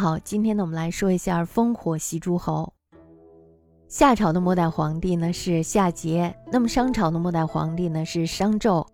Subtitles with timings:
[0.00, 2.72] 好，今天呢，我们来说一下烽火戏诸侯。
[3.86, 8.86] 夏朝的末代皇帝呢是夏桀，那么商朝的末代皇帝呢是商纣，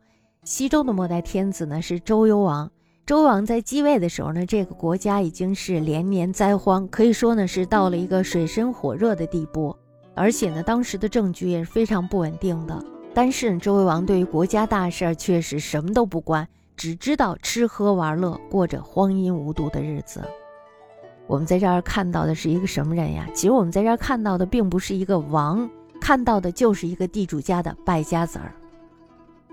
[0.42, 2.68] 西周的末代天子呢是周幽王。
[3.06, 9.76] 周幽王在继位的时候呢，这个国家已经是连年灾荒，可以说呢是到了一个水深火热的地步，
[10.16, 12.84] 而且呢当时的政局也是非常不稳定的。
[13.14, 20.20] 但是周幽王对于国家大事确实什么都不管，只知道吃喝玩乐，过着荒淫无度的日子。
[21.26, 23.26] 我们在这儿看到的是一个什么人呀？
[23.34, 25.68] 其实我们在这儿看到的并不是一个王，
[26.00, 28.52] 看到的就是一个地主家的败家子儿。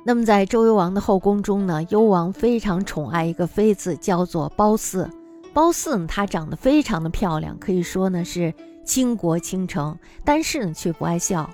[0.06, 5.10] 那么在周幽王的后宫中呢，幽王非常宠爱一个妃子，叫做褒姒。
[5.54, 8.54] 褒姒呢，她长得非常的漂亮，可以说呢是
[8.86, 11.50] 倾国倾城，但是呢却不爱笑。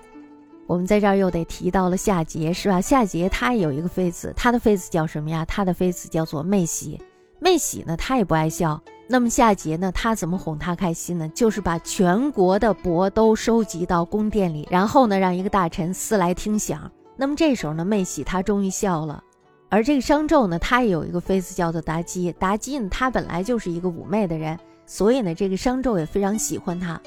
[0.65, 2.81] 我们在这儿又得提到了夏桀，是吧？
[2.81, 5.45] 夏桀他也有一个妃子，他的妃子叫什么呀？
[5.45, 6.99] 他的妃子叫做媚喜。
[7.39, 8.81] 媚喜呢，他也不爱笑。
[9.11, 9.91] 那么夏桀呢？
[9.91, 11.27] 他怎么哄他开心呢？
[11.29, 16.89] 就是把全国的帛都收集到宫殿里，然后呢，让一个大臣撕来听响。
[17.17, 19.23] 那么这时候呢，妹喜他终于笑了。
[19.67, 22.31] 而这个商纣呢，他也有一个妃子叫做妲己。
[22.39, 27.01] 妲己呢，她本来就是一个妩媚的人，所以呢，这个商纣也非常喜欢她。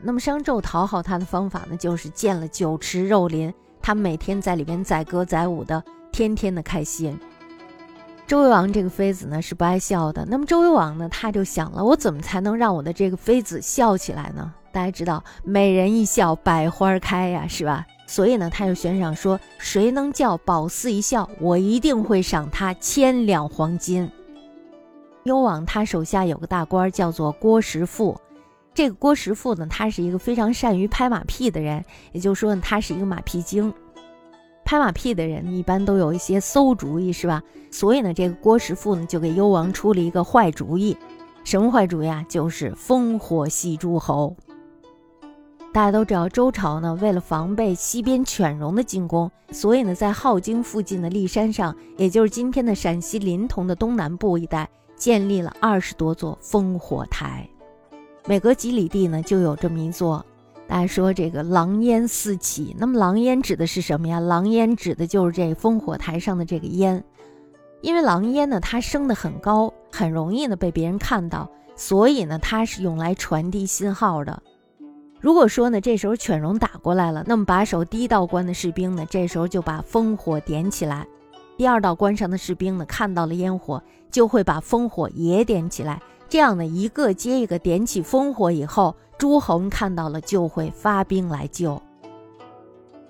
[0.00, 7.14] 那么商纣讨好她的方法呢，就是建了酒池肉林，他们每天在里边载歌载舞的，天天的开心。
[8.26, 14.52] 周幽王这个妃子呢是不爱笑的，那么周幽王呢他就想了，我怎么才能让我的这个妃子笑起来呢？
[14.72, 17.86] 大家知道，美人一笑百花开呀，是吧？
[18.06, 24.10] 所以呢，他就悬赏说，谁能叫褒姒一笑，我一定会赏他千两黄金。
[25.24, 28.18] 幽王他手下有个大官叫做郭石父，
[28.72, 33.72] 这个郭石父呢，他是一个非常善于拍马屁的人，也就是说呢，他是一个马屁精。
[34.72, 37.42] 拍马屁的人一般都有一些馊主意，是吧？
[37.70, 40.96] 所以呢，这个郭师傅呢就给幽王出了一个坏主意。
[41.44, 42.24] 什么坏主意啊？
[42.26, 44.34] 就是烽火戏诸侯。
[45.74, 54.66] 大家都知道，周朝呢为了防备西边犬戎的进攻，所以呢在镐京附近的骊山上，也就是今天的陕西临潼的东南部一带，
[54.96, 57.46] 建立了二十多座烽火台。
[58.24, 60.24] 每隔几里地呢就有这么一座。
[60.72, 64.18] 大家说这个狼烟四起，那么狼烟指的是什么呀？
[64.18, 67.04] 狼烟指的就是这烽火台上的这个烟，
[67.82, 71.46] 因为狼烟呢，它升得很高，很容易呢被别人看到，
[71.76, 74.42] 所以呢，它是用来传递信号的。
[75.20, 81.06] 如果说呢，这时候犬戎打过来了，那么把守第一道关的士兵呢，这时候就把烽火点起来，
[81.58, 86.00] 第二道关上的士兵呢，看到了烟火，就会把烽火也点起来，
[86.32, 88.96] 这样呢，一个接一个点起烽火以后。
[89.18, 91.80] 诸侯看到了就会发兵来救，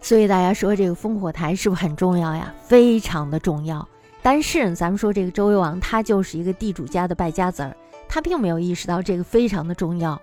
[0.01, 2.53] 所以大家说这个烽火台是不是很重要呀？
[2.67, 3.89] 非常的重要。
[4.23, 7.77] 但是咱们说这个周幽王他就是一个地主家的败家子儿，
[8.09, 10.21] 他并没有意识到这个非常的重要，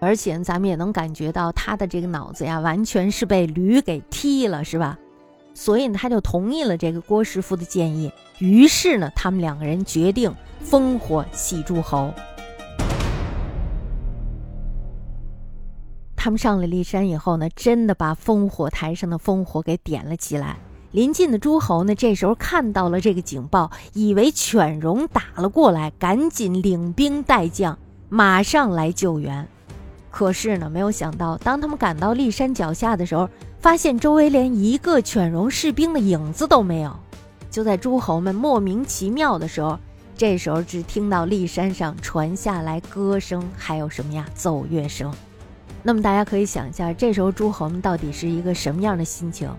[0.00, 4.98] 而且咱们也能感觉到他的这个脑子呀，完全是被驴给踢了，是吧？
[5.60, 8.12] 所以呢，他就同意了这个郭师傅的建议。
[8.38, 10.32] 于是呢，他们两个人决定
[10.64, 12.14] 烽火戏诸侯。
[16.14, 20.56] 他们上了骊山以后呢，真的把烽火台上的烽火给点了起来。
[20.92, 27.76] 临近的诸侯呢，这时候看到了这个警报，以为犬戎打了过来，赶紧领兵带将，
[28.08, 29.48] 马上来救援。
[30.08, 33.28] 可是呢，没有想到，当他们赶到骊山脚下的时候，
[33.60, 36.96] 发现周围连一个犬戎士兵的影子都没有。
[37.50, 39.78] 就在诸侯们莫名其妙的时候，
[40.16, 44.24] 这时候只听到骊山上传下来歌声，还有什么呀？
[44.34, 45.12] 奏乐声。
[45.82, 49.50] 那么大家可以想一下，这时候诸侯们到底是一个什么样的心情？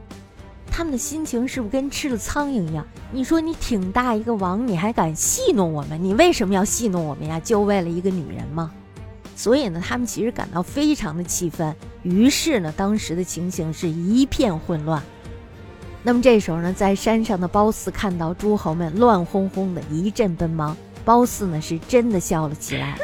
[0.71, 2.85] 他们的心情是不是跟吃了苍蝇一样？
[3.11, 6.01] 你说你挺大一个王，你还敢戏弄我们？
[6.01, 7.39] 你为什么要戏弄我们呀？
[7.39, 8.71] 就为了一个女人吗？
[9.35, 11.75] 所以呢，他们其实感到非常的气愤。
[12.03, 15.01] 于是呢，当时的情形是一片混乱。
[16.01, 22.97] 那么这时候呢，在山上的褒姒看到诸侯们乱哄哄的，一阵奔忙，褒姒呢是真的笑了起来。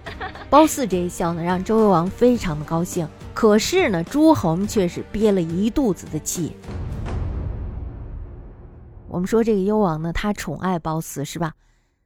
[0.50, 3.08] 褒姒这一笑呢，让周幽王非常的高兴。
[3.32, 6.54] 可是呢，诸侯们却是憋了一肚子的气。
[9.08, 11.54] 我们说这个幽王呢，他宠爱褒姒是吧？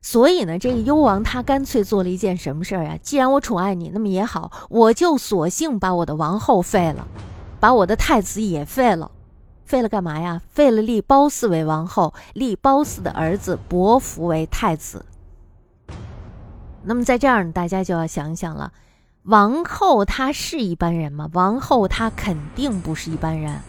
[0.06, 2.96] 所以呢，这个幽王他干脆做了一件什么事儿呀？
[3.02, 7.08] 既然我宠爱你，那么也好，我就索性把我的王后废了，
[7.58, 9.10] 把我的太子也废了。
[9.64, 10.40] 废了干嘛呀？
[10.48, 15.04] 废了立褒姒为王后，立褒姒的儿子伯服为太子。
[16.84, 18.72] 那么在这儿呢，大家就要想想了，
[19.24, 21.28] 王后她是一般人吗？
[21.32, 23.60] 王后她肯定不是一般人。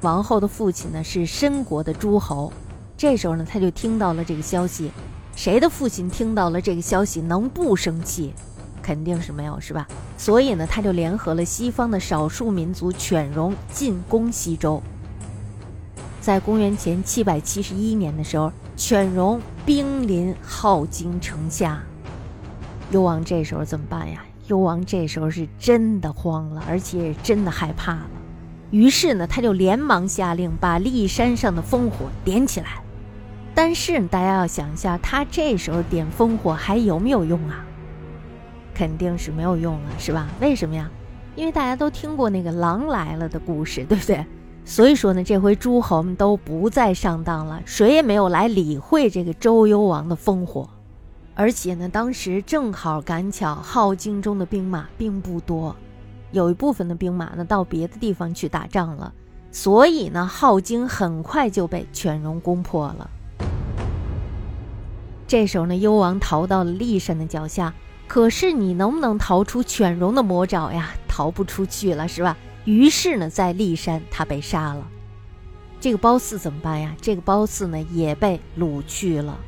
[0.00, 2.50] 王后的父亲呢是申国的诸侯，
[2.96, 4.90] 这时候呢他就听到了这个消息。
[5.36, 8.32] 谁的父亲听到了这个消息能不生气？
[8.80, 9.88] 肯定是没有，是吧？
[10.18, 14.82] 所以呢，他就联合了西方的少数民族犬戎进攻西周。
[16.20, 21.82] 在公元前七百七十一年的时候，犬戎兵临镐京城下。
[22.90, 24.24] 幽王这时候怎么办呀？
[24.46, 28.06] 幽王这时候是真的慌了，而且真的害怕了。
[28.70, 32.83] 于是呢，他就连忙下令把骊山上的烽火点起来。
[33.54, 37.64] 但是大家要想一下，他这时候点烽火还有没有用啊？
[38.74, 40.26] 肯定是没有用了，是吧？
[40.40, 40.90] 为什么呀？
[41.36, 44.26] 因为大家都听过那个狼来了的故事，对不对？
[44.64, 50.68] 所以说呢，这回诸侯们都不再上当了，谁也没有来理会这个周幽王的烽火。
[51.36, 55.76] 而且呢，当时正好赶巧，镐京中的兵马并不多，
[56.32, 59.12] 有一部分的兵马呢到别的地方去打仗了，
[59.52, 63.10] 所以呢，镐京很快就被犬戎攻破了。
[65.26, 67.72] 这时候呢，幽王逃到了骊山的脚下。
[68.06, 70.94] 可是你能不能逃出犬戎的魔爪呀？
[71.08, 72.36] 逃不出去了，是吧？
[72.64, 74.86] 于是呢，在骊山他被杀了。
[75.80, 76.94] 这个褒姒怎么办呀？
[77.00, 79.38] 这个褒姒呢也被掳去了。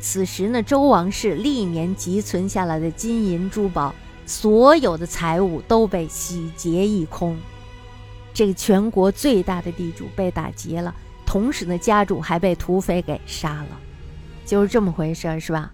[0.00, 3.94] 此时呢，周王室历年积存下来的金银珠宝，
[4.24, 7.36] 所有的财物都被洗劫一空。
[8.32, 10.94] 这个全国最大的地主被打劫了，
[11.26, 13.80] 同时呢，家主还被土匪给杀了，
[14.48, 15.70] 就是这么回事儿，是吧？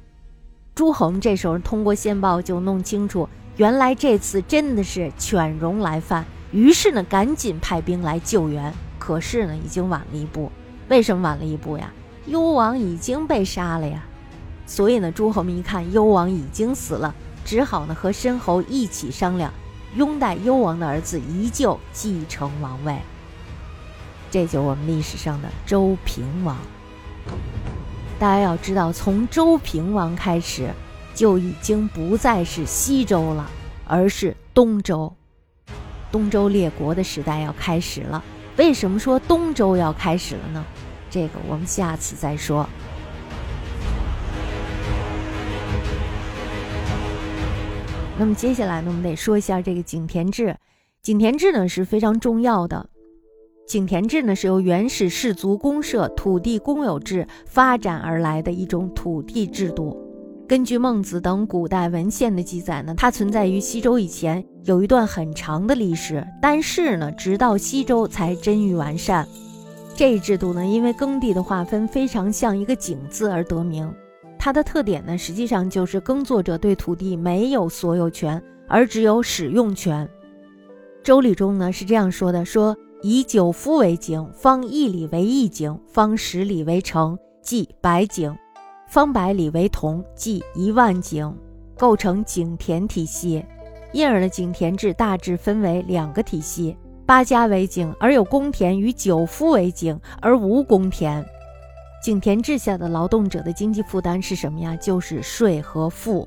[0.75, 8.75] 诸侯们这时候通过线报就弄清楚，原来这次真的是犬戎来犯，于是呢赶紧派兵来救援。
[8.99, 10.50] 可是呢已经晚了一步，
[10.88, 11.93] 为什么晚了一步呀？
[12.26, 14.03] 幽王已经被杀了呀。
[14.67, 19.53] 所以呢诸侯们一看幽王已经死了，只好呢和申侯一起商量，
[19.94, 22.99] 拥戴幽王的儿子宜臼继承王位。
[24.32, 26.56] 这就是我们历史上的周平王。
[28.25, 30.71] 大家要知道，从周平王开始，
[31.15, 33.50] 就已经不再是西周了，
[33.87, 35.15] 而是东周。
[36.11, 38.25] 东周列国的时代要开始了。
[38.56, 40.65] 为什么说东周要开始了呢？
[41.11, 42.67] 这个我们下次再说。
[48.19, 50.56] 那么接下来呢，我们得说一下这个井田制。
[51.03, 52.88] 井田制呢是非常重要的。
[53.67, 59.99] 井田制呢，是由原始氏族公社土地公有制发展而来的一种土地制度。
[60.47, 66.25] 根据孟子等古代文献的记载呢，它存在于西周以前，有一段很长的历史。
[66.43, 69.27] 但是呢，直到西周才臻于完善。
[69.97, 73.91] 这一制度呢，因为耕地的划分非常像一个井字而得名。
[74.39, 80.07] 它的特点呢，实际上就是耕作者对土地没有所有权，而只有使用权。
[81.03, 82.77] 周礼中呢是这样说的：说。
[83.06, 88.35] 以九夫为井，方一里为一井，方十里为城，即百井；
[88.89, 91.37] 方百里为同，即一万井，
[91.77, 93.45] 构成井田体系。
[93.93, 96.75] 因而呢，井田制大致分为两个体系：
[97.05, 101.23] 八家为井而有公田，与九夫为井而无公田。
[102.03, 104.75] 井田制下的劳动者的经济负担是什么呀？
[104.77, 106.27] 就是税和赋。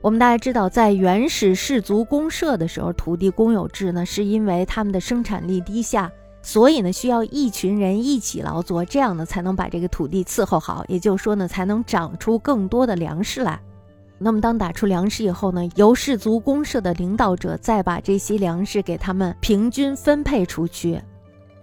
[0.00, 6.10] 我们大家知道，在原始氏族公社的时候，土地公有制呢，是因为他们的生产力低下，
[6.40, 13.60] 所以呢需要一群人一起劳作，这样呢才能把这个土地伺候好，也就是说呢才能长出更多的粮食来。
[14.18, 21.00] 那么当打出粮食以后呢，由氏族公社的领导者再把这些粮食给他们平均分配出去。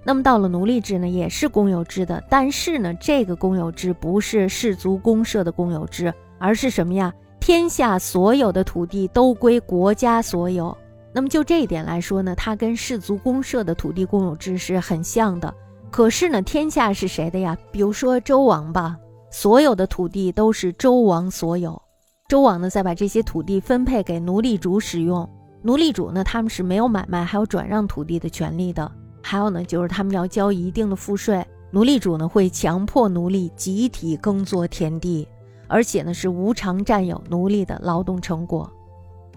[0.03, 7.13] 那么到了奴隶制呢，也是公有制的，但是呢这个公有制不是氏族公社的公有制，而是什么呀？
[7.45, 10.75] 天下所有的土地都归国家所有。
[11.13, 15.53] 那么就这一点来说呢，它跟氏族公社的土地公有制是很像的。
[15.91, 17.55] 可是呢，天下是谁的呀？
[17.71, 18.97] 比如说周王吧，
[19.29, 21.79] 所有的土地都是周王所有。
[22.27, 25.29] 周王呢，再把这些土地分配给奴隶主使用。
[25.61, 28.91] 奴隶主呢，他们是没有买卖还有转让土地的权利的。
[29.21, 31.45] 还有呢，就是他们要交一定的赋税。
[31.69, 35.27] 奴隶主呢，会强迫奴隶集体耕作田地。
[35.67, 38.71] 而且呢，是无偿占有奴隶的劳动成果。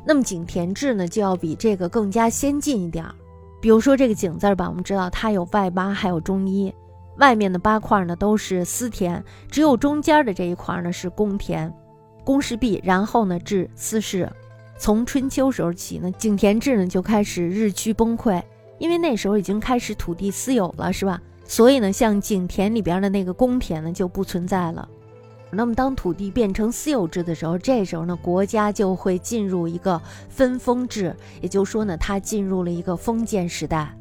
[0.05, 3.15] 那么井田制呢，就要比这个更加先进一点儿。
[3.61, 6.73] 比如说这个井字吧，我们知道它有外八，还有中一。
[7.19, 11.73] 外面的八块呢都是私田，只有中间的这一块呢是公田。
[12.25, 14.31] 公室毕，然后呢至私室。
[14.79, 18.41] 从春秋时候起呢，井田制呢就开始日趋崩溃，
[18.79, 21.21] 因为那时候已经开始土地私有了，是吧？
[21.45, 24.89] 所以呢，像井田里边的那个公田呢就不存在了。
[25.51, 33.97] 那么，当土地变成私有制的时候，这时候呢，国家就会进入一个分封制，也就是说呢，它进入了一个封建时代。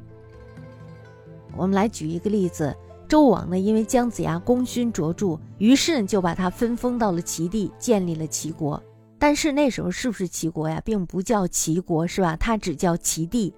[1.56, 2.75] 我们来举一个例子：
[3.08, 8.82] 周王呢，因为姜子牙功勋卓著，于是呢就把他分封到了齐地，建立了齐国。
[9.18, 10.82] 但是那时候是不是齐国呀？
[10.84, 12.36] 并不叫齐国，是吧？
[12.36, 13.54] 它只叫齐地。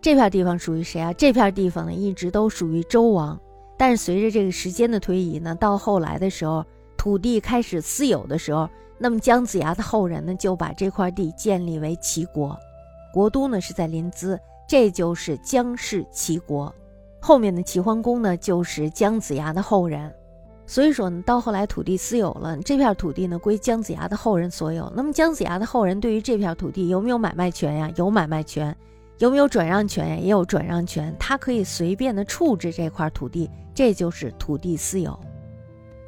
[0.00, 1.12] 这片地方属于谁啊？
[1.12, 3.38] 这片地方呢，一直都属于周王。
[3.76, 6.64] 但是随着这个时间的推移呢，到后来的时候，
[7.00, 12.54] 土地开始私有的时候，那么姜子牙的后人呢，就把这块地建立为齐国，
[13.10, 14.38] 国都呢是在临淄，
[14.68, 16.70] 这就是姜氏齐国。
[17.18, 20.14] 后面的齐桓公呢，就是姜子牙的后人。
[20.66, 24.92] 所以说呢，到后来土地私有了，这片土地呢归姜子牙的后人所有。
[24.94, 27.90] 那么姜子牙的后人对于这片土地有没有买卖权呀？
[27.96, 28.76] 有买卖权，
[29.20, 30.16] 有没有转让权呀？
[30.16, 35.18] 也有转让权，他可以随便的处置这块土地，这就是土地私有。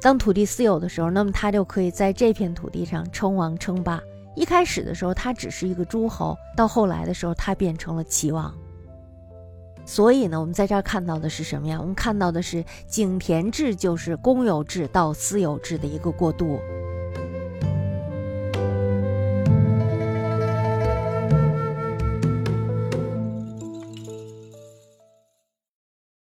[0.03, 4.03] 当土地私有的时候，那么他就可以在这片土地上称王称霸。
[4.35, 8.53] 一开始的时候，他只是一个诸侯，到后来的时候，他变成了齐王。
[9.85, 11.77] 所以呢，我们在这儿看到的是什么呀？
[11.79, 16.59] 我们看到的是井田制，就是公有制到私有制的一个过渡。